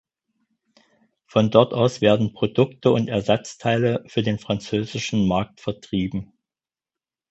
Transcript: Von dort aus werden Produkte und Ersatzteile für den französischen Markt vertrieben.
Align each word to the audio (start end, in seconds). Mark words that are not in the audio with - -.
Von 1.27 1.51
dort 1.51 1.75
aus 1.75 2.01
werden 2.01 2.33
Produkte 2.33 2.89
und 2.89 3.07
Ersatzteile 3.07 4.03
für 4.07 4.23
den 4.23 4.39
französischen 4.39 5.27
Markt 5.27 5.61
vertrieben. 5.61 6.33